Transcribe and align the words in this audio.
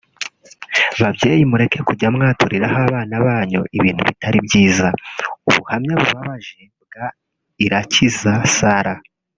Babyeyi 0.99 1.43
mureke 1.49 1.79
kujya 1.87 2.07
mwaturiraho 2.15 2.77
abana 2.87 3.15
banyu 3.25 3.61
ibintu 3.77 4.01
bitari 4.09 4.37
byiza 4.45 4.87
(Ubuhamya 5.49 5.93
bubabaje 5.99 6.59
bwa 6.83 7.05
Irakiza 7.65 8.33
Sarah) 8.57 8.97